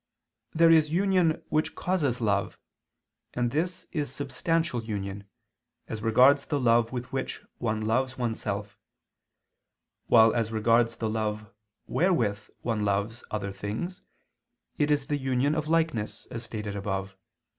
[0.53, 2.57] There is union which causes love;
[3.35, 5.25] and this is substantial union,
[5.87, 8.79] as regards the love with which one loves oneself;
[10.07, 11.51] while as regards the love
[11.85, 14.01] wherewith one loves other things,
[14.79, 17.17] it is the union of likeness, as stated above (Q.